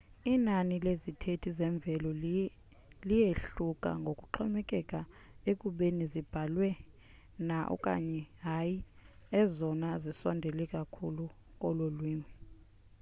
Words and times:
inani 0.33 0.75
lezithethi 0.85 1.49
zemveli 1.57 2.11
liyehluka 3.07 3.89
ngokuxhomekeka 4.01 4.99
ekubeni 5.51 6.03
zibaliwe 6.11 6.69
na 7.47 7.57
okanye 7.75 8.21
hayi 8.45 8.77
ezona 9.41 9.89
zisondele 10.03 10.63
kakhulu 10.73 11.25
kololwimi 11.61 12.29